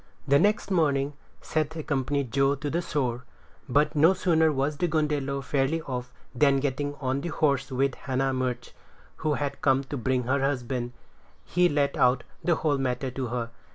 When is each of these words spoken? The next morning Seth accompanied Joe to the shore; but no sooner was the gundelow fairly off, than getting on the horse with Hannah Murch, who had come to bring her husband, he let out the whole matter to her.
The 0.27 0.39
next 0.39 0.71
morning 0.71 1.13
Seth 1.43 1.75
accompanied 1.75 2.31
Joe 2.33 2.55
to 2.55 2.71
the 2.71 2.81
shore; 2.81 3.23
but 3.69 3.95
no 3.95 4.15
sooner 4.15 4.51
was 4.51 4.77
the 4.77 4.87
gundelow 4.87 5.43
fairly 5.43 5.79
off, 5.83 6.11
than 6.33 6.59
getting 6.59 6.95
on 6.95 7.21
the 7.21 7.29
horse 7.29 7.71
with 7.71 7.93
Hannah 7.93 8.33
Murch, 8.33 8.71
who 9.17 9.35
had 9.35 9.61
come 9.61 9.83
to 9.83 9.97
bring 9.97 10.23
her 10.23 10.39
husband, 10.41 10.93
he 11.45 11.69
let 11.69 11.95
out 11.97 12.23
the 12.43 12.55
whole 12.55 12.79
matter 12.79 13.11
to 13.11 13.27
her. 13.27 13.51